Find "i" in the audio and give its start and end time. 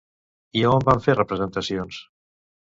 0.61-0.63